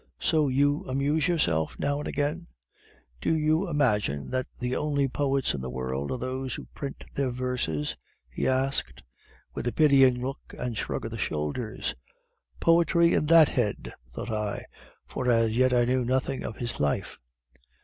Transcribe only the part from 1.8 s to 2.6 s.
and again?'